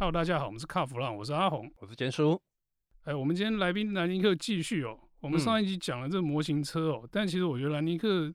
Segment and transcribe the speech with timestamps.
[0.00, 2.40] Hello，大家好，我们是卡弗朗，我是阿红，我是坚叔。
[3.04, 4.98] 哎，我们今天来宾兰尼克继续哦。
[5.20, 8.32] 我们上一集讲了这个模型车哦，嗯、但其实我觉得兰尼克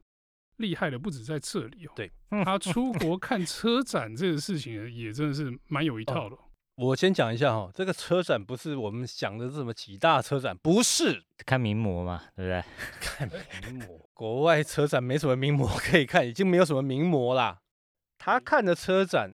[0.58, 1.92] 厉害的不止在这里哦。
[1.96, 2.12] 对，
[2.46, 6.36] 他出国看车展这个事情也真的是蛮有一套的。
[6.36, 6.40] 哦、
[6.76, 12.64] 我先讲一下哈、哦，这个车展不是我们想的这么几大车展，不是看名模嘛，对不对？
[13.02, 13.28] 看
[13.64, 17.58] 名模， 国外车展没什么名模可以看，已经没有什么名模啦。
[18.20, 19.32] 他看的车展。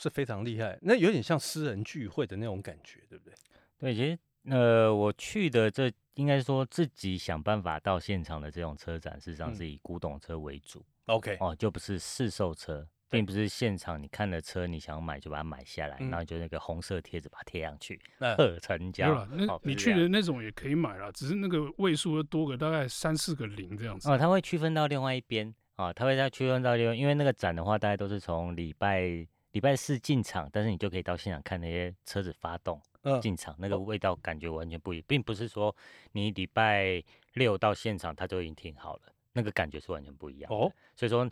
[0.00, 3.34] 是非常厉害，那有点像私人聚会的那种感觉，对不对？
[3.78, 4.18] 对，其实
[4.50, 10.82] 呃，我去的这应该说自己想办法到现场的这种车展，事实上是以古董车为主。
[11.06, 19.12] OK，、嗯、哦，就不是试售车，并不是现场你看了车，你想买就把它买下来，嗯、然后就那个红色贴纸把它贴上去，贺、嗯、成交。
[19.12, 24.10] 了，那你去的那种也可以买了，只是那个位数要多个大概三四个零这样子。
[24.10, 29.26] 哦，它会区分到另外一边啊，它、哦、会再区分到另外，因为那个展的话，大概都是从礼拜。
[29.52, 32.80] 礼拜四进场，但是你就可以到现场看那些车子发动
[33.20, 35.74] 进场，那个味道感觉完全不一样，并不是说
[36.12, 37.02] 你礼拜
[37.34, 39.02] 六到现场它就已经停好了，
[39.32, 40.72] 那个感觉是完全不一样哦。
[40.94, 41.28] 所以说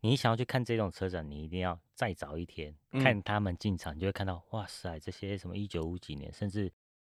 [0.00, 6.70] 你想要去看这种车展，你一定要再早一天看他们进场，你就会看到哇塞，这些什么一九五几年，甚至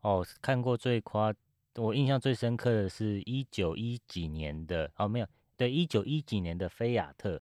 [0.02, 1.34] 哦看过最夸，
[1.74, 7.40] 我印象最深刻的是一九一几年的哦没有，对一九一几年的菲亚特。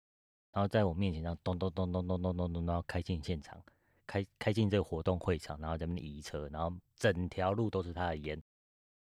[0.52, 3.62] 然后在我面前，然后咚咚咚咚咚咚咚咚，然后开进现场，
[4.06, 8.42] 开开进这个活动会场，然后在那边移车，然后整条路都是他的烟，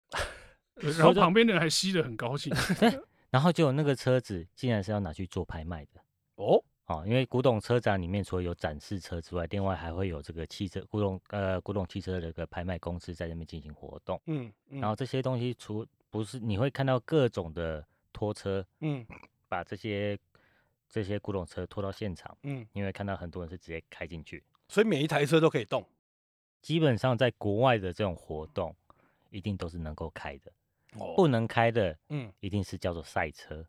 [0.76, 2.52] 然后旁边的人还吸得很高兴。
[2.80, 3.00] 对，
[3.30, 6.02] 然后就有那个车子竟然是要拿去做拍卖的
[6.36, 14.20] 哦哦，因为古董车展里面除了有展示车之外，另外还会有这个汽车古董呃古董汽车的一个拍卖公司在那边进行活动。
[14.26, 19.06] 嗯，嗯然后这些东西除不是你会看到各种的拖车，嗯，
[19.48, 20.18] 把这些。
[20.94, 25.84] 这些古董车拖到现场，嗯，因为看到很多人是直接开进去，所以每一台车都可以动。
[26.62, 28.76] 基本上在国外的这种活动，
[29.32, 30.52] 一定都是能够开的。
[31.00, 33.66] 哦，不能开的，嗯，一定是叫做赛车。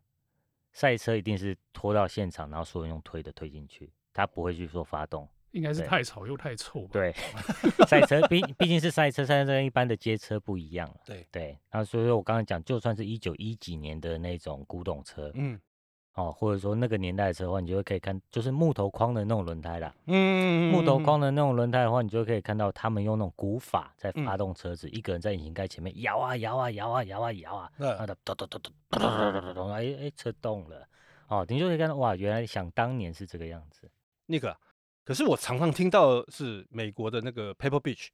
[0.71, 5.27] 赛车一定是拖到现场，然后所有人用推的推进去，他不会去说发动。
[5.49, 6.89] 应该是太吵又太臭吧？
[6.93, 7.11] 对，
[7.89, 10.95] 赛车毕毕竟是赛车，赛车跟一般的街车不一样。
[11.03, 15.59] 对对，然后所以说我刚刚讲，就算是一九一几年的那种古董车，嗯。
[16.15, 19.93] 哦，或者说那个年代的车的话，你就会可以看，就是木头框的那种轮胎啦。
[20.05, 30.87] 嗯，木头框的那种轮胎的话，你就可以看到他们用那种古法在发动车子，嗯、一个人在引擎盖前面摇啊摇啊摇啊摇啊摇啊，然后咚咚咚咚咚咚咚，哎哎，车动了。
[31.27, 33.91] 哦，你就可以看到，哇，原来想当年是这个样子。
[34.27, 34.55] 那个，
[35.03, 38.07] 可是我常常听到是美国的那个 Paper Beach，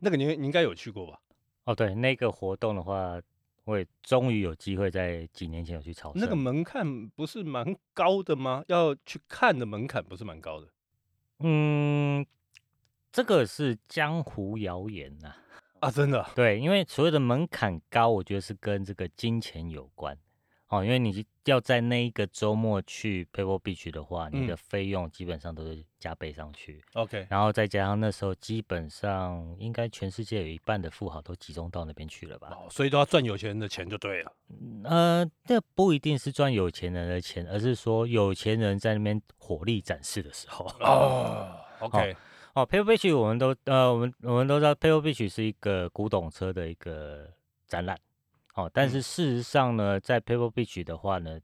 [0.00, 1.18] 那个你你应该有去过吧？
[1.64, 3.18] 哦，对，那个活动的话。
[3.68, 6.22] 我也终于有机会在几年前有去朝圣。
[6.22, 8.64] 那个门槛不是蛮高的吗？
[8.68, 10.66] 要去看的门槛不是蛮高的。
[11.40, 12.24] 嗯，
[13.12, 15.34] 这个是江湖谣言呐。
[15.80, 16.26] 啊，真的？
[16.34, 20.16] 对，因为所谓的门槛高，我觉得是跟这个金钱有关。
[20.68, 26.84] 哦，因为你要在那一个周末去 Pebble Beach 的话，你的费用基本上都是加倍上去。
[26.92, 32.50] OK，然后再加上那时候基本上应该全世界有一半的富豪都集中到那边去了吧？
[32.52, 34.32] 哦，所以都要赚有钱人的钱就对了。
[34.84, 40.66] 呃，那不一定是赚有钱人的钱，而是说有钱人在那边火力展示的时候。
[40.80, 42.14] 哦，OK，
[42.52, 47.26] 哦，Pebble Beach 我们都呃，我们我们都知道 Pebble Beach 是一个古董车的一个
[47.66, 47.98] 展览。
[48.58, 51.38] 哦，但是事实上呢，在 Pebble Beach 的话呢，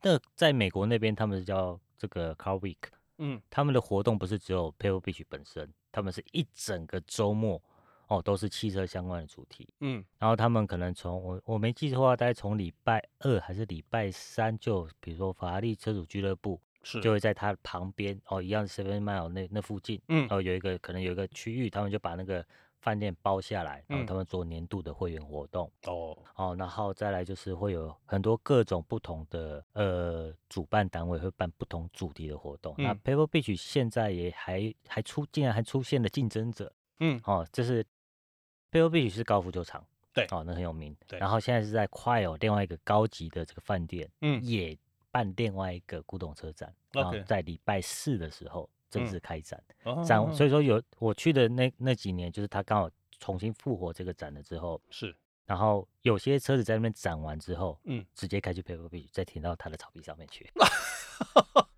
[0.00, 2.76] 那在美国那边他们是叫这个 Car Week，
[3.18, 7.60] 嗯，他们的活动不是只有 Pebble Beach 本身，他们是一整个周末
[8.06, 17.00] 哦，都是汽车相关的主题，嗯，然后他们可能从我我没记错的话，大概从礼拜二还是礼拜三就，比如说法拉利车主俱乐部是。
[17.00, 22.46] 就会在它旁边哦，一样是 Seven Mile 那那附近，嗯，哦有一个可能有一个区域，他们就把那个。
[22.82, 25.70] 饭店包下来，然后他们做年度的会员活动。
[25.86, 32.74] 哦、嗯，哦，然后再来就是会有很多各种不同的呃主办单位会办不同主题的活动。
[32.78, 36.70] 嗯、那 Pebble Beach 现在也还还出，竟然还出现了竞争者。
[36.98, 37.84] 嗯，哦，这是
[38.72, 40.96] Pebble Beach 是高尔夫球场，对，哦，那很有名。
[41.06, 44.76] 对，然后现在是在 Quail 另外一个高级的这个饭店，嗯，也
[45.12, 46.74] 办另外一个古董车展。
[46.90, 48.68] 然后在礼拜四的时候。
[48.92, 55.16] 正式开展，嗯、展，所以说有我去的那那几年，就是他刚好重新复活这个展了之后，是，
[55.46, 60.48] 然后有些车子在那边展完之后，嗯，直接开去 Pebble Beach，再停到他的草皮上面去。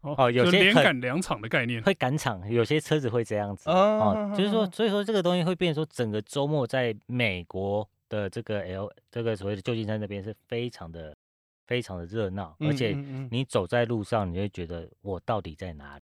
[0.03, 11.17] 哦，有些连赶两场的概念，会赶场，有些车子会这样子，哦，就是说，所以说这个东西会变成说，整个周末在美国的这个 L 这个所谓的旧金山那边是非常的
[11.67, 12.91] 非常的热闹，而且
[13.31, 16.03] 你走在路上，你会觉得我到底在哪里？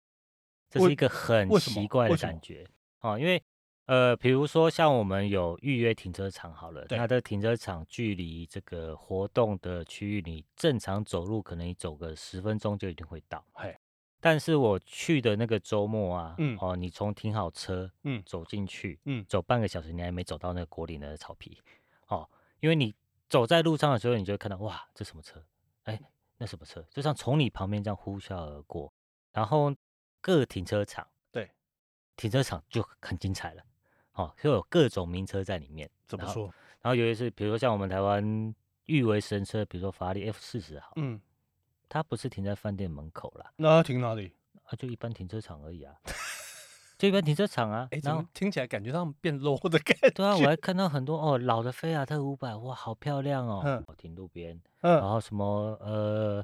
[0.75, 2.67] 这是一个很奇怪的感觉，
[2.99, 3.41] 哦，因为
[3.85, 13.45] 呃，比如说像我们有预约停车场好了，它的停车场距离这个活动的区域，你正常走路可能你走个十分钟就一定会到。
[13.53, 13.77] 嘿，
[14.19, 21.61] 但是我去的那个周末啊，嗯哦，你从停好车，嗯走进去，嗯走半个小时，你还没走到那个果岭的草皮，
[22.07, 22.27] 哦，
[22.59, 22.93] 因为你
[23.29, 25.41] 走在路上的时候，你就会看到哇，这什么车？
[25.83, 26.01] 哎，
[26.37, 26.83] 那什么车？
[26.89, 28.91] 就像从你旁边这样呼啸而过，
[29.31, 29.71] 然后
[30.25, 31.47] 各停车场，对，
[32.17, 33.61] 停车场就很精彩了。
[34.13, 35.87] 哦，就有各种名车在里面。
[36.07, 36.45] 怎么说？
[36.45, 38.55] 然后，然后尤其是比如说像我们台湾
[38.87, 41.21] 誉为神车，比如说法拉利 F 四十，好，嗯，
[41.87, 44.33] 它不是停在饭店门口啦，那它停哪里？
[44.63, 45.93] 啊，就一般停车场而已啊，
[46.97, 47.87] 就一般停车场啊。
[47.91, 50.09] 哎，怎然后么听起来感觉他们变 low 的感觉？
[50.09, 56.43] 对啊，我还看到很多哦，老的菲亚特五百，哇，好漂亮哦，嗯停路边，然嗯，后什么呃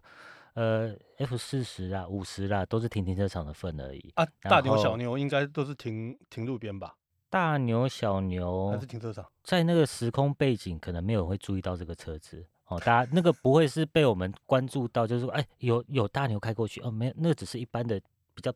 [0.54, 4.12] 呃 F 四十啊、五十啦，都是停停车场的份而已。
[4.16, 6.96] 啊，大牛小牛应该都是停停路边吧？
[7.30, 9.26] 大牛、小牛还是停车场？
[9.44, 12.78] 在那个时空背景，可能没有人会注意到这个车子哦。
[12.80, 17.98] 大家那个不会是被我们关注到，就是说，哎，有有大牛开过去哦，没有，那个只是一般的
[18.34, 18.52] 比较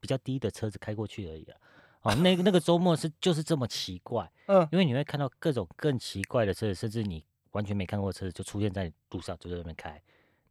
[0.00, 1.58] 比较低的车子开过去而已啊。
[2.00, 10.00] 哦，那个那个周末是就是这么奇怪， 嗯，因为你会看到各种更奇怪的车子，甚至你完全没看过车子就出现在路上，就在那边开，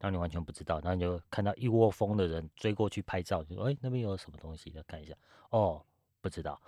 [0.04, 5.14] 然后你完全不知道，然后你就看到一窝蜂的人追过去拍照，就说，哎，那边有什么东西，要看一下，
[5.50, 5.82] 哦，
[6.20, 6.60] 不知道。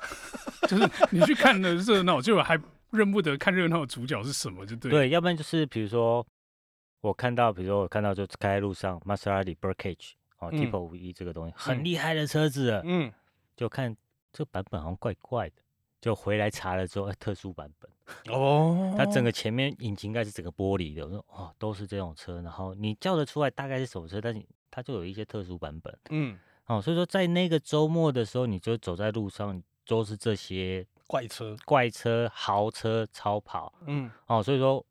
[0.68, 4.90] 就是你去看的热闹，就还认不得看热闹的主角是什么，就对。
[4.90, 6.24] 对，要不然就是比如说
[7.00, 13.10] 我看到，比如说我看到就开在路上，Maserati Birdcage 哦嗯，Tipo 五一这个东西很厉害的车子，嗯，
[13.56, 13.96] 就看
[14.34, 15.62] 这个版本好像怪怪的，
[16.06, 33.74] 就回来查了之后，哎，特殊版本，哦，它整个前面引擎盖是整个玻璃的，我说哦，都是这种车，然后你叫得出来大概是什么车，但是它就有一些特殊版本，嗯，哦，所以说在那个周末的时候，你就走在路上都是这些怪车，怪车、豪车、超跑。
[33.86, 34.08] 嗯。
[34.26, 34.84] 哦，所以说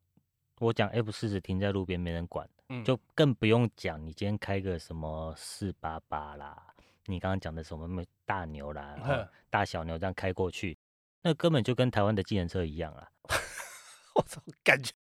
[0.60, 6.62] 我讲 F 四十停在路边没人管，嗯，就更不用讲你今天开个什么四八八啦，
[7.06, 10.78] 你刚刚讲的什么大牛啦、大小牛这样开过去，
[11.26, 13.10] 那根本就跟台湾的计程车一样啊。
[14.14, 14.94] 我操，感觉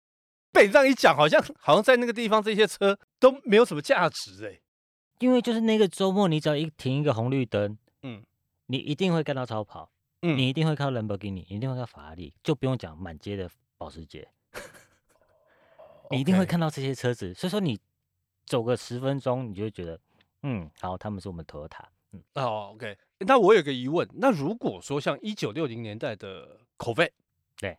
[0.53, 4.61] 被你这样一讲，好像好像在那个地方这些车都没有什么价值哎。
[5.19, 8.25] 因为就是那个周末，你只要一停一个红绿灯，嗯
[8.67, 9.91] 你一定会看到超跑，
[10.23, 14.29] 嗯，你一定会看到兰博基尼，你一定会看到法拉利，就不用讲满街的保时捷，
[16.11, 17.35] 你一定会看到这些车子。
[17.35, 17.79] 所以说你
[18.47, 20.01] 走个十分钟，你就会觉得，
[20.43, 21.85] 嗯，好，他们是我们 Toyota。
[22.13, 22.97] 嗯，哦，OK。
[23.27, 27.11] 那我有个疑问，那如果说像一九六零年代的 Corvette，
[27.59, 27.79] 对，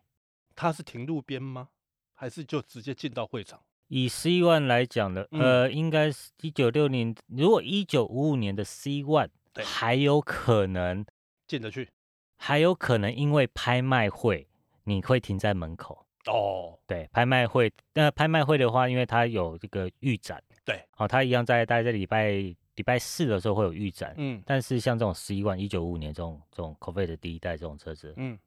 [0.54, 1.68] 它是停路边吗？
[2.14, 3.60] 还是就直接进到会场？
[3.88, 11.04] 以 C One 来讲的，嗯呃，应该是一九六零，如果一九五五年的 C One，对还有可能，
[11.46, 11.88] 进得去？
[12.36, 14.48] 还有可能因为拍卖会，
[14.84, 16.06] 你会停在门口。
[16.26, 22.32] 哦，对，拍卖会，那拍卖会的话，因为它有这个预展，对，哦，它一样在大概在礼拜
[22.76, 24.42] 礼拜四的时候会有预展，嗯。
[24.44, 28.38] 但是像这种十一万一九五五年这种这种 Corvette 的第一代这种车子，嗯，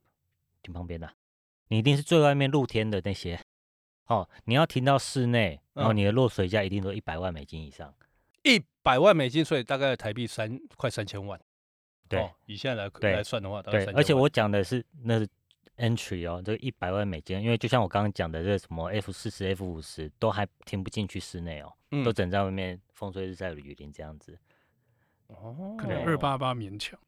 [0.62, 1.10] 停旁边的、
[1.68, 3.40] 你一定是最外面露天的那些，
[4.08, 5.98] 哦，你要停到室内，然后嗯。
[5.98, 7.94] 你的落水价一定都一百万美金以上，
[8.44, 11.40] 一百万美金，所以大概台币三快三千万。
[12.10, 15.28] 对、哦，以现在来对来算的话，大概3000，对而且我讲的是那是
[15.78, 24.38] entry 哦，这个一百万美金，因为就像我刚刚讲的这个什么 F 四十、F 五十都还停不进去室内哦，嗯都整在外面风吹日晒雨淋这样子。
[25.28, 27.00] 哦，可能二八八勉强。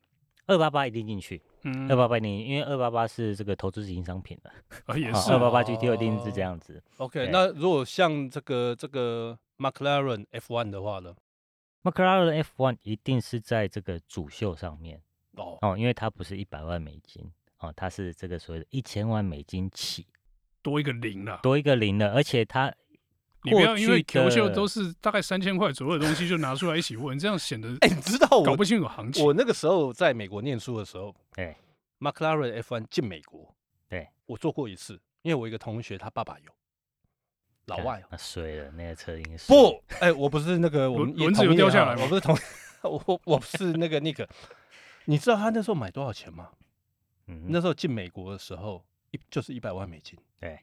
[0.47, 4.51] 二八八一定进去，嗯，二八八一定，因为二八八是这个投资型商品的，
[4.87, 6.81] 啊也是二八八 GTO 一定是这样子。
[6.97, 11.15] OK，那如果像这个这个 McLaren F1 的话呢
[11.83, 14.99] ？McLaren F1 一定是在这个主秀上面
[15.35, 20.07] 哦，哦，因为它不是一百万美金哦，它是这个所谓的一千万美金起，
[20.61, 21.39] 多一个零了。
[21.43, 22.73] 多一个零了，而且它
[23.43, 29.25] 你不要因为 Q 秀都是大概三千块左右的东西就拿出来一起问，这样显得哎，你知道我搞不清楚行情。
[29.25, 31.55] 我那个时候在美国念书的时候哎
[31.99, 33.55] ，McLaren F1 进美国，
[33.87, 36.51] 对，我做过一次，因为我一个同学他爸爸有，
[37.65, 42.37] 老外哦那衰了，那个车应该是不，哎，我不是那个我们轮轮子有掉下来我不是同，
[42.83, 44.27] 我我不是那个那个，
[45.05, 46.49] 你知道他那时候买多少钱吗？
[47.29, 50.17] 嗯那时候进美国的时候，一就是一百万美金。
[50.39, 50.59] 对，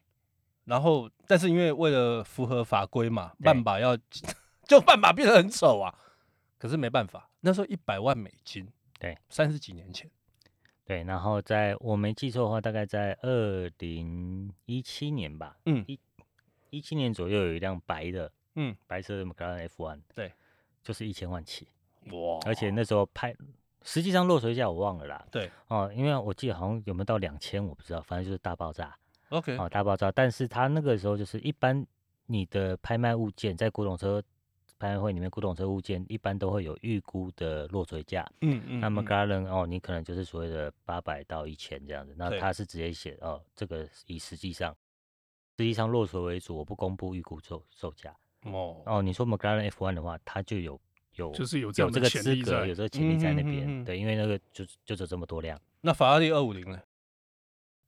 [0.65, 3.97] 然后，但是因为为了符合法规嘛，半把要
[4.67, 5.97] 就半把变得很丑啊。
[6.57, 8.67] 可是没办法，那时候一百万美金，
[8.99, 10.09] 对，三十几年前，
[10.83, 15.85] 对，然后在我没记错的话，大概在二零一七年吧，嗯。
[15.87, 15.99] 一
[16.69, 20.33] 一七年左右有一辆白的，嗯，白色的 McLaren F1，对，
[20.83, 21.69] 就是一千万起，
[22.11, 22.39] 哇。
[22.45, 23.33] 而且那时候拍
[23.87, 25.25] 实际上落水价我忘了啦。
[25.31, 28.93] 对，哦，因为我记得好像有没有到两千，我不知道，反正就是大爆炸。
[29.29, 30.11] OK，哦，大爆炸。
[30.11, 31.87] 但是它那个时候就是一般
[32.25, 34.21] 你的拍卖物件在古董车
[34.77, 38.29] 拍卖会里面，古董车物件一般都会有预估的落水价。
[38.41, 38.81] 嗯嗯。
[38.81, 42.13] 那么 McLaren 哦，你可能就是所谓的八百到一千这样子。
[42.17, 44.75] 那他是直接写哦，这个以实际上
[45.57, 48.13] 实际上落水为主，我不公布预估售售价。
[48.43, 50.79] 哦哦，你说 McLaren F1 的话，它就有
[51.17, 53.57] 有就是有这有这个资格，有这个潜力在那边。
[53.57, 55.59] 嗯嗯嗯嗯对，因为那个就就只有这么多辆。
[55.81, 56.79] 那法拉利二五零呢？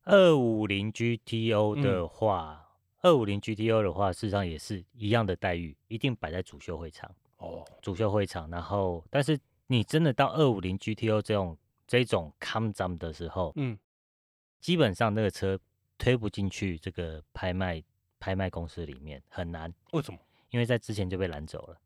[0.04, 2.68] 二五零 GTO 的话，
[3.02, 8.50] 二五零 GTO 的话，事实上也是一样的待遇，一定摆在主秀会场哦，主秀会场。
[8.50, 13.78] 然后，但是你真的到二五零 GTO 这种这种 come down 的时候，嗯，
[14.60, 15.60] 基本上那个车
[15.98, 17.84] 推不进去这个拍卖
[18.20, 19.72] 拍卖公司里面，很难。
[19.92, 20.20] 为什么？
[20.50, 21.80] 因为在之前就被拦走了。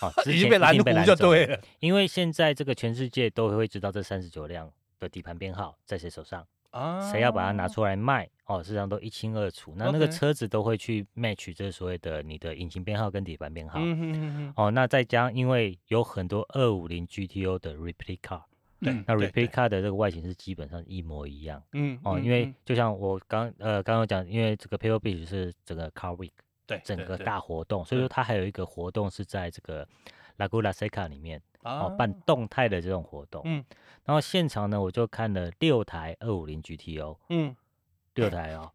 [0.00, 1.60] 哦， 已经被拦住就对了。
[1.80, 6.46] 因为现在这个全世界都会知道这三十九辆的底盘编号在谁手上。
[6.70, 8.28] 啊，谁要把它拿出来卖？
[8.44, 9.72] 哦，事实上都一清二楚。
[9.74, 13.78] 那那个车子都会去 match 这所谓的你的引擎编号跟底盘编号。
[13.78, 18.42] 嗯嗯嗯哦，那再加，因为有很多二五零 GTO 的 replica，
[18.80, 21.62] 对，那 replica 的这个外形是基本上一模一样。
[21.72, 21.98] 嗯。
[22.04, 26.32] 哦，因为就像我刚呃刚刚讲，因为这个 Pebble Beach 是整个 Car Week，
[26.68, 27.40] 对，整个大。
[27.40, 29.84] 活动，所以说它还有一个活动是在这个
[30.36, 31.42] Laguna Seca 里面。
[31.62, 33.62] 哦，办动态的这种活动，嗯，
[34.04, 37.54] 然后现场呢，我就看了六台二五零 GTO，嗯，
[38.14, 38.70] 六台哦，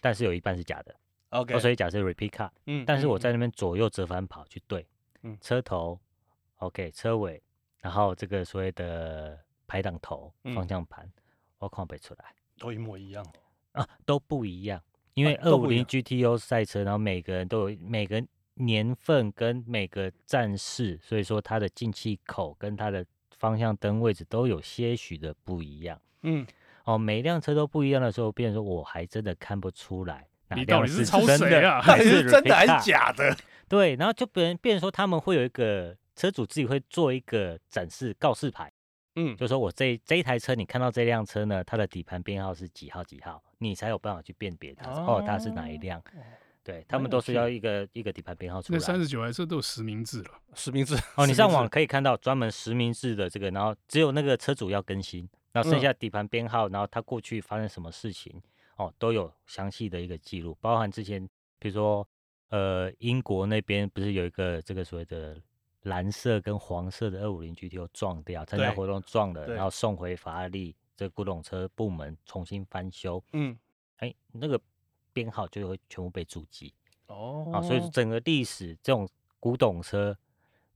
[0.00, 0.96] 但是有一半是假的
[1.28, 3.38] ，OK，所以假设 replica，嗯，但是我在那。
[3.38, 4.88] 边左右折返跑去对，
[5.22, 6.00] 嗯，车头
[6.56, 7.40] ，OK，车尾，
[7.80, 11.08] 然后这个所谓的排档头、方向盘，
[11.58, 13.24] 我看不出来，都一模一样
[13.72, 14.82] 啊，都不一样，
[15.14, 18.22] 因为二五零 GTO 赛车，然后每个人都有每个。
[18.54, 23.02] 年份跟每个战士，所以说它的进气口跟它的
[23.38, 25.98] 方向灯位置都有些许的不一样。
[26.24, 26.46] 嗯，
[26.84, 33.34] 哦，每辆车都不一样的时候，变成说我还真的看不出来哪辆是真的还是真的还是假的。
[33.66, 38.70] 对，然后就别人变成说他们会有一个车主自己会做一个展示告示牌。
[39.16, 46.02] 嗯，就说我这这一台车，你看到这辆车呢，它的底盘编号是几号几号，你才有办法去辨别它哦，它是哪一辆。
[46.62, 48.78] 对他们都是要一个一个底盘编号出来。
[48.78, 51.24] 那三十九台车都有实名制了，实名制哦。
[51.26, 58.40] 你上网可以看到专门实名制的这个，然后只有那个车主要更新，然后剩下底盘编号，然后他过去发生什么事情
[58.76, 61.26] 哦，都有详细的一个记录，包含之前
[61.58, 62.06] 比如说
[62.50, 65.40] 呃英国那边不是有一个这个所谓的
[65.82, 73.22] 蓝色跟黄色的二五零 GTO 撞掉，参加活动撞了，然后送回法拉利这古董车部门重新翻修。
[73.32, 73.58] 嗯，
[73.96, 74.60] 哎，那个。
[75.12, 76.72] 编号就会全部被注记。
[77.08, 77.90] 哦，啊，所以。
[77.90, 79.08] 整个历史这种
[79.40, 80.16] 古董车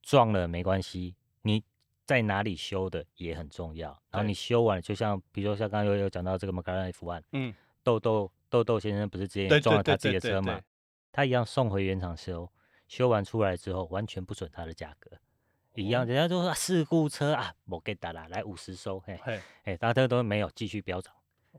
[0.03, 1.63] 撞了没关系，你
[2.05, 3.97] 在哪里修的也很重要。
[4.11, 10.61] 然后你修完，就像比如说像刚刚有有讲到这个 McLaren F1，嗯，豆豆豆豆先生不是之前撞了他自己的车嘛，
[11.13, 12.51] 他一样送回原厂修，
[12.87, 15.11] 修完出来之后完全不准它的价格，
[15.75, 19.19] 一样，人家都说事故车啊，我给打了来五十收，嘿，
[19.65, 21.13] 嘿，大家都没有继续飙涨。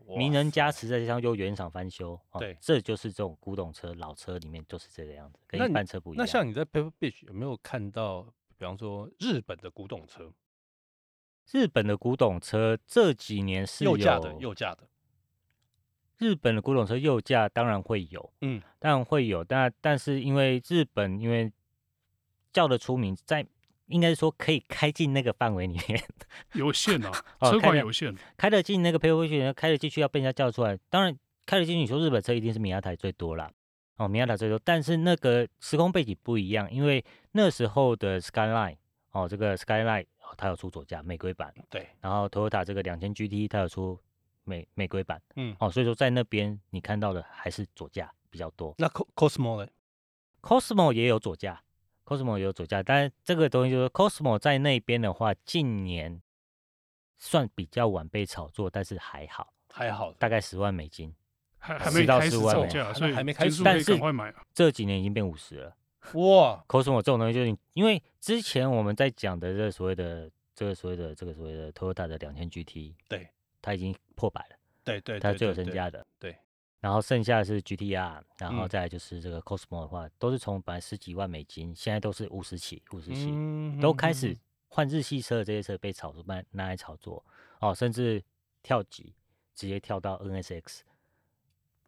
[0.07, 6.17] 名人加持，再加上又原厂翻修，对、哦，这就是这种古董车、老车里面就是这个样子，跟一般车不一样。
[6.17, 8.23] 那，那像你在 Pebble Beach 有没有看到，
[8.57, 10.33] 比方说日本的古董车？
[11.51, 14.87] 日本的古董车这几年是有右驾的，右驾的。
[16.19, 21.51] 日本的古董车右驾当然会有，嗯，当然会有，但但是因为日本因为
[22.51, 23.45] 叫得出名，在。
[23.87, 26.03] 应该是说可以开进那个范围里面，
[26.53, 30.75] 有限啊，车况有限，开得进那个 Pebble Beach，开得进去要被人家叫出来。
[30.89, 33.51] 当然开得进去，你说日本车一定是米亚台最多啦，
[33.97, 34.59] 哦，米亚塔最多。
[34.63, 38.77] 但是那个时空背景不一样，因为那时候的 Skyline，
[39.11, 41.87] 哦，这个 Skyline，哦，它有出左驾玫瑰版，对。
[42.01, 43.99] 然后 Toyota 这个两千 GT 它有出
[44.45, 48.73] 美美瑰版，嗯，哦，所以说在那边你看到的还是左驾比较多。
[48.77, 49.69] 那 Cosmo 呢
[50.41, 51.61] ？Cosmo 也有左驾。
[52.05, 56.21] Cosmo 也有左驾，但是这个东西就是 Cosmo 在那边的话，近年
[57.17, 61.11] 算比较晚被炒作，但是还好，还好，大概十万美金，
[61.57, 63.99] 还还没开始造价，所以还没开始，但是
[64.53, 65.75] 这几年已经变五十了。
[66.13, 73.27] 哇，Cosmo 这种东西就是因为之前我们在讲的这个所谓的这个所谓的这个所谓的 Toyota 的两千 GT，对，
[73.65, 76.37] 它已经破百了，对对，它最有身价的，对。
[76.79, 84.37] 然后剩下的是 GTR，然后再来就是这个 Cosmo 的话，嗯、都是从本来十几万美金，现在都是五十起，五十起，嗯、都开始。
[84.67, 87.25] 换日系车的这些车被炒作，卖拿来炒作。
[87.59, 88.21] 哦，甚至
[88.61, 89.15] 跳级
[89.55, 90.81] 直接跳到 NSX，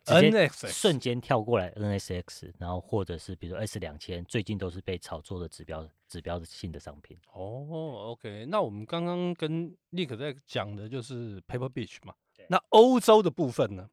[0.05, 7.17] 直接瞬间跳过来 NSX，然后或者是比如说 S 两千，最近都是被炒作的指标指标性的商品。
[7.33, 12.13] 哦，OK，那我们刚刚跟 Nick 在讲的就是 Pebble Beach 嘛，
[12.49, 13.89] 那欧洲的部分呢？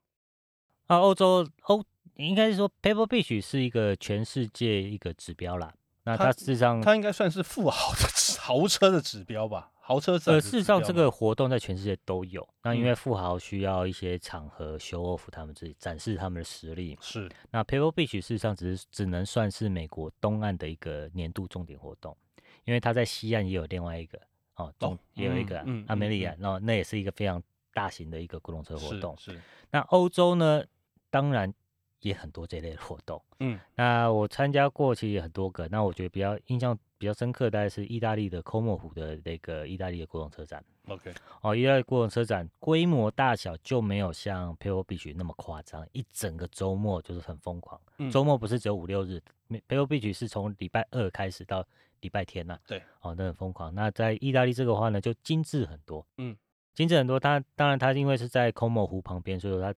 [0.86, 1.84] 啊，欧洲欧
[2.16, 5.74] 应该是说 Pebble Beach 是一个全世界一个指标啦。
[6.04, 9.72] 那它事实上，它应该算是富豪的豪车的指标吧？
[9.86, 12.48] 豪车呃，事实上这个活动在全世界都有。
[12.62, 16.96] 那因为富豪需要一些场合 show off 他们自己，展示他们的实力。
[17.02, 17.30] 是。
[17.50, 22.16] 那 Pebble Beach 事实上只是只能算是美国东岸的一个年度重点活动，
[22.64, 24.18] 因为它在西岸也有另外一个
[24.56, 27.42] 哦，东也有一个阿梅利亚，然后那也是一个非常
[27.74, 29.14] 大型的一个古董车活动。
[29.18, 29.38] 是。
[29.70, 30.64] 那欧洲呢？
[31.10, 31.52] 当然。
[32.00, 35.66] 也很多这类的活动，嗯，那我参加过，其实也很多个。
[35.68, 40.64] 那我觉得比较印象比较深刻，大概是意大利的科莫湖的那个意大利的古董车展。
[40.88, 47.78] OK，哦，意大利古董车展规模大小就没有像 Pebble Beach 那么夸张，一整个周末就是很疯狂。
[47.98, 49.22] 嗯、周末不是只有五六日
[49.68, 51.62] ，Pebble Beach 是从礼拜二开始到
[52.00, 52.60] 礼拜天呐、啊。
[52.66, 53.74] 对，哦，那很疯狂。
[53.74, 56.06] 那在意大利这个话呢，就精致很多。
[56.16, 56.34] 嗯，
[56.74, 57.20] 精致很多。
[57.20, 59.78] 它当然它因为是在科莫湖旁边，所以说它。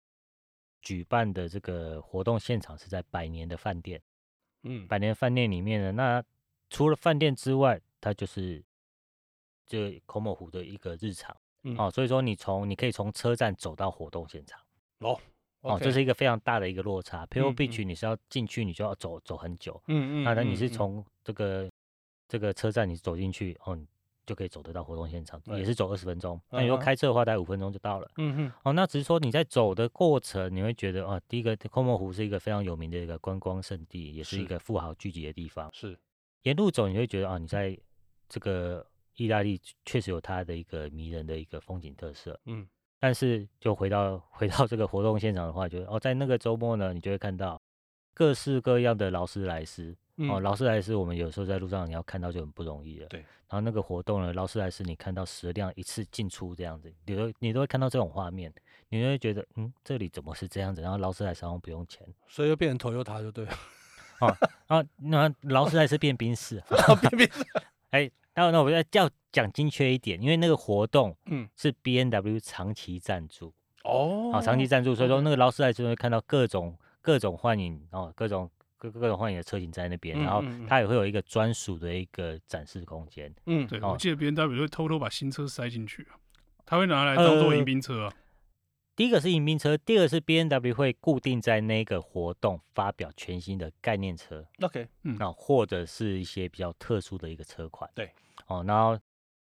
[0.83, 3.99] 举办的这个活动现场是在百年的饭店，
[4.64, 6.23] 嗯，百年饭店里面呢，那
[6.75, 8.62] 除了饭店之外，它就是
[9.66, 14.61] 这个科莫湖的一个日常，嗯，哦，所以说你从你可以从车站走到活动现场，
[14.99, 15.19] 哦，
[15.61, 17.25] 哦，这是一个非常大的一个落差。
[17.26, 21.71] Pebble Beach 你是要进去，你就要走走很久，嗯嗯，那你是从这个
[22.28, 23.76] 这个车站你走进去，哦。
[23.76, 23.87] 你
[24.26, 26.40] 就可以走得到活动现场，也是走二十分钟。
[26.49, 28.11] 那你说开车的话，大概五分钟就到了。
[28.16, 28.52] 嗯嗯。
[28.62, 35.69] 哦，那只是说你在走的过程，你会觉得啊，第一个科莫湖是一个非常有名的一个观光胜地，也是一个富豪聚集的地方。
[35.75, 35.95] 是。
[36.45, 37.77] 沿路走，你会觉得啊，你在
[38.29, 38.87] 这个
[39.17, 42.41] 意大利确实有它的一个迷人的一个风景特色。
[42.47, 42.67] 嗯。
[43.01, 47.61] 但是就回到回到这个活动现场的话，就哦，在那个周末呢，你就会看到
[48.15, 49.95] 各式各样的劳斯莱斯。
[50.17, 53.09] 嗯、哦，劳斯莱斯，我们有时候在路上你要看到就很不容易了。
[53.09, 53.21] 对。
[53.21, 58.53] 然后那个活动呢，劳斯莱斯你看到十辆一次进出这样子，你都你都会看到这种画面，
[58.89, 60.81] 你会觉得嗯，这里怎么是这样子？
[60.81, 63.53] 然后劳斯莱斯好像不用钱，所以就变成 Toyota 就对了。
[64.20, 66.62] 哦，然后，那劳斯莱斯变宾士，
[67.00, 67.44] 变宾士。
[67.90, 73.53] 哎，那那我要叫讲精确一点，因为那个活动嗯是 B N W 长期赞助
[73.85, 78.50] 哦，好、哦、长期赞助，所以说那个劳斯莱斯会看到各种各种幻影哦，各种。
[78.77, 83.35] 各各种幻影的车型在那边，然后它也会有一个专属的一个展示空间。
[83.46, 86.07] 嗯，对，我记得 B N W 会偷偷把新车塞进去，
[86.66, 88.12] 他会拿来当做迎宾车啊。
[88.96, 94.46] 第一个是迎宾车，第二个是 B N W 会固定在那个活动发表全新的概念车。
[94.61, 97.90] OK，嗯，那或者是一些比较特殊的一个车款。
[97.94, 98.11] 对，
[98.46, 98.98] 哦，然后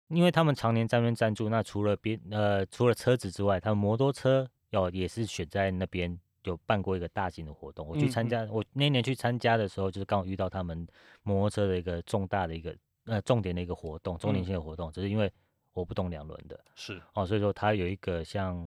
[0.08, 6.18] 因为他们常年在那边赞助，那除了边呃除了车子之外，他们摩托车要也是选在那边。
[6.44, 10.86] 有办过一个大型的活动，我去参加，嗯、我那年去参加的时候，就是刚好遇到他们
[11.22, 12.74] 摩托车的一个重大的一个
[13.04, 15.30] 呃重点的一个活动，周年庆的活动，只、嗯、是因为
[15.74, 18.66] 我不懂两轮的，是哦，所以说它有一个像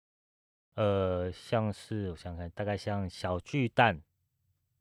[0.75, 4.01] 呃像是我想想看，大概像小巨蛋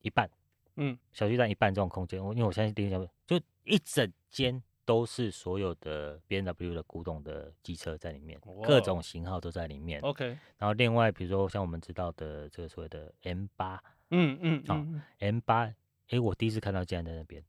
[0.02, 0.30] 一半，
[0.76, 4.62] 嗯，小巨蛋一半这种空间，我因为我相信第一个就一整间。
[4.86, 9.98] 都是所有的 B N W 的古董的机车在里面各种型号都在里面。
[10.02, 10.26] OK，
[10.58, 14.86] 然后另外比如说像我们知道的这个所谓的 M 八，嗯嗯，好、哦、
[15.20, 15.72] M 八，
[16.10, 17.42] 哎，我第一次看到竟然在那边，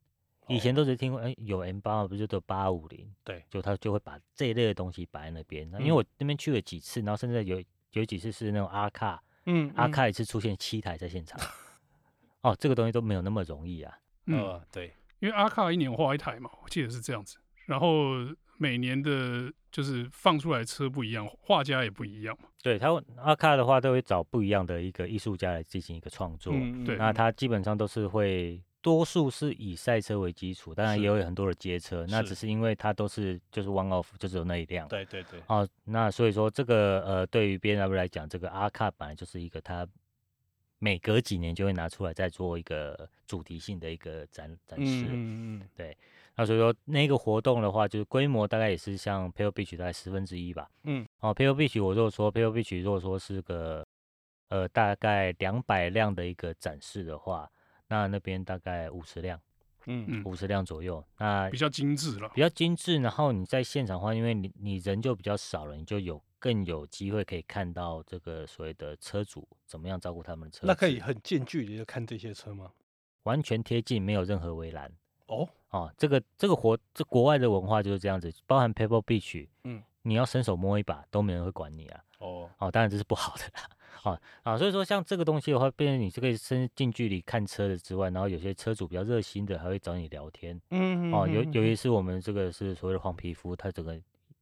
[0.48, 3.14] 以前都是听过，哎，有 M 八，不就都八五零？
[3.22, 5.70] 对，就他就会把这一类的东西摆在那边。
[5.80, 7.62] 因为我那边去了几次，然后甚至有
[7.96, 11.40] 有几次是那种阿卡，嗯，阿卡一次出现七台在现场。
[12.42, 13.92] 哦，这个东西都没有那么容易啊。
[14.26, 14.92] 嗯，对。
[15.18, 17.38] 因为阿卡一年画一台嘛，我记得是这样子。
[17.64, 18.10] 然后
[18.58, 22.48] 每年的，就是放出来车不一样，画家也不一样嘛。
[22.62, 26.52] 对，他阿卡的话，都会找不一样的一个艺术家来进行一个创作。
[26.54, 26.96] 嗯，对。
[26.96, 32.06] 那他基本上都是会，多数是以赛车为基础，当然也有很多的街车。
[32.08, 34.86] 那只是因为它都是就是 one off，就只有那一辆。
[34.86, 35.42] 对对对。
[35.48, 39.84] 哦，那所以说这个呃，对于 BMW 来讲，这个阿卡本来就是一个它
[40.78, 45.06] 每隔几年就会拿出来再做一个主题性的一个展展示。
[45.06, 45.68] 嗯嗯嗯。
[45.74, 45.98] 对。
[46.36, 50.70] 那所以说那个活动的话，就是规模大概也是像 Pebble Beach 大概十分之一吧。
[50.84, 51.04] 嗯。
[51.18, 53.84] 哦，Pebble Beach 我如果说 Pebble Beach 如果说是个
[54.50, 57.50] 呃大概两百辆的一个展示的话，
[57.88, 59.40] 那那边大概五十辆。
[59.86, 60.24] 嗯嗯。
[60.24, 61.04] 五十辆左右。
[61.18, 62.28] 那比较精致了。
[62.34, 70.66] 比较精致，然后你在现场的话，因为你你人就比较少了，你就有更有机会可以看到这个所谓的车主怎么样照顾他们的车。
[70.66, 72.72] 那可以很近距离的看这些车吗？
[73.22, 74.92] 完全贴近，没有任何围栏。
[75.26, 75.48] 哦。
[75.70, 82.04] 哦，这个这个活，这国外的文化就是这样子，包含 Pebble Beach，嗯，你要伸手摸一把都没人会管你啊。
[82.20, 83.68] 哦，哦，当然这是不好的啦。
[84.02, 90.60] 啊啊，所以说像这个东西的话，变成你是可以伸近距离看车的之外，然后有些车主比较热心的，还会找你聊天。
[90.70, 93.96] 嗯哦，尤尤其是我们这个是所谓的黄皮肤，他整个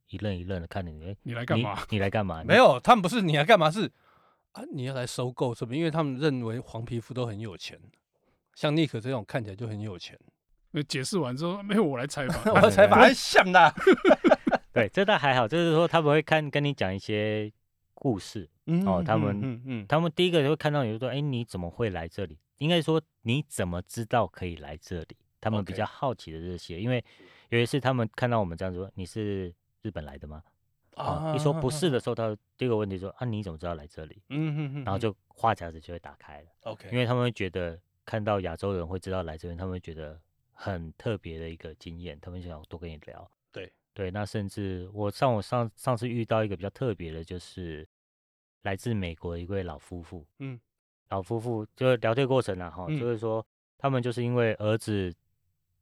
[0.09, 1.79] 一愣一愣的看着你，哎，你来干嘛？
[1.89, 2.43] 你来干嘛？
[2.43, 3.71] 没有，他们不是你来干嘛？
[3.71, 3.91] 是
[4.51, 5.77] 啊，你要来收购是不是？
[5.79, 7.79] 因为他们认为黄皮肤都很有钱，
[8.53, 10.17] 像尼克这种看起来就很有钱。
[10.71, 13.73] 那解释完之后，没有 我来采访，我来采访还像的。
[14.73, 17.51] 对，这倒还好，就是说他们会看跟你讲一些
[17.93, 18.49] 故事。
[18.85, 22.37] 哦，他们嗯嗯，他们第一个就会看到你就说，哎，你怎么会来这里？
[22.57, 25.17] 应该说你怎么知道可以来这里？
[25.39, 27.03] 他们比较好奇的这些，因为
[27.49, 30.41] 有一次他们看到我们这样子说，你是日本来的吗？
[30.95, 34.23] 啊，一说不是的时候，他第一个问题说，啊，你怎么知道来这里？
[34.29, 36.47] 嗯嗯嗯，然后就话匣子就会打开了。
[36.61, 40.19] OK，因为他们会觉得看到亚洲人会知道来这边，他们会觉得
[40.53, 43.29] 很特别的一个经验，他们就想多跟你聊。
[43.51, 47.87] 对对，那甚至我上我上上次遇到一个比较特别的，就是。
[48.65, 50.59] 来自美国的一位老夫妇，嗯，
[51.09, 53.45] 老夫妇就是聊天过程了哈，就是说
[53.77, 55.13] 他们就是因为儿子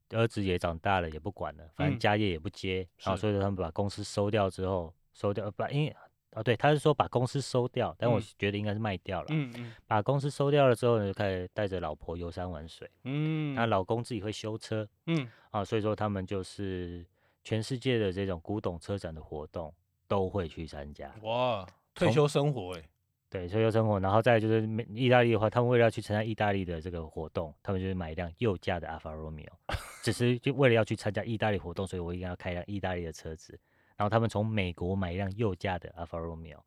[0.10, 5.96] 儿子也长大了，也不管了，反正家业也不接，然后所以说他们把公司收掉之后，收掉把因为
[6.32, 9.50] 啊对，他是说把公司收掉，但我觉得应该是卖掉了，嗯。
[9.56, 17.06] 嗯，把公司收掉了之后呢，就开始带着老婆游山玩水，嗯，那老公自己会修车，嗯，啊，所以说他们就是
[17.46, 19.74] 全世界的这种古董车展的活动
[20.06, 21.66] 都会去参加，哇。
[21.96, 22.90] 退休生活哎、欸，
[23.30, 33.60] 对，退休生活，然后再就是意大利的话，他们为了要去参加意大利的这个活动，他们就是买一辆右驾的阿法罗密欧，只是就为了要去参加意大利活动，所以我一定要开一辆意大利的车子。
[33.96, 36.64] 然后他们从美国买一辆右驾的阿法罗密欧，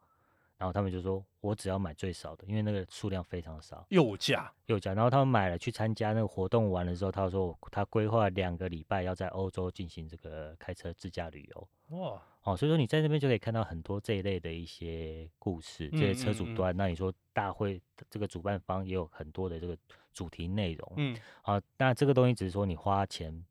[0.57, 3.85] 然后他们就说，我只要买最少的，因为那个数量非常少。
[3.91, 4.95] 右驾，右驾。
[4.95, 11.69] 然后他们买了去参加那个活动完了之后，他说他规划两个礼拜要在欧洲进行这个开车自驾旅游。
[11.99, 12.23] 哇。
[12.47, 16.73] 哦，所以说你在那边就可以看到很多这一类的一些故事，这些车主端。
[16.73, 19.77] 嗯嗯嗯，那你说大会这个主办方也有很多的这个
[20.13, 20.93] 主题内容。
[20.97, 23.45] 嗯，好，那这个东西只是说你花钱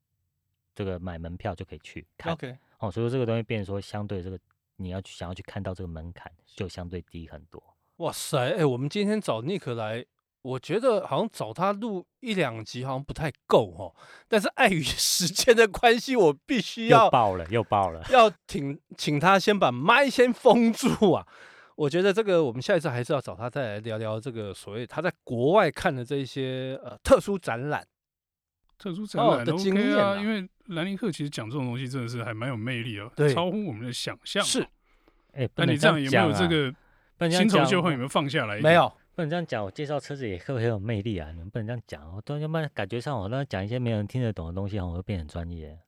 [0.74, 2.32] 这个买门票就可以去看。
[2.32, 2.58] OK。
[2.80, 4.40] 哦，所以说这个东西变成说相对这个
[4.78, 7.62] 你要去想要去看到这个门槛就相对低很多。
[7.98, 10.06] 哇塞，哎、欸，我们今天找尼克来。
[10.46, 13.92] 我觉得好像找他录一两集好像不太够哦，
[14.28, 21.26] 但是碍于 时间的关系，我必须要爆了又爆了，要请请他先把麦先封住啊！
[21.76, 27.84] 我觉得这个我们下一次还是要找他再来聊聊这个所谓他在国外看的这些呃特殊展览、
[28.78, 30.16] 特殊展览的经验啊。
[30.16, 34.44] 因为兰尼克其实讲这种东西真的是还蛮有魅力哦，对，超乎我们的想象。
[34.44, 34.62] 是，
[35.34, 36.72] 哎，那你这样有没有这个
[37.32, 38.62] 新仇旧恨有没有放下来？
[38.62, 38.94] 没有。
[39.16, 41.32] 不能这样讲，我介绍车子也会很有魅力啊！
[41.32, 45.80] 你们不能这样讲，我突然间感觉上我那讲一些没人听得懂的东西，我会变很专业。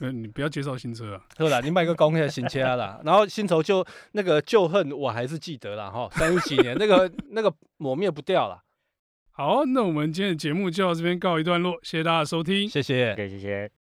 [0.00, 8.62] 嗯， 你不要介绍新车啊， 对啦，你买个公开的新车啦，然后新仇旧那个旧恨我还是记得啦哈，三十几年那个 那个抹灭不掉了。
[9.32, 13.79] 好，那我们今天的节目就到这边告一段落，谢谢大家收听，谢谢，谢谢。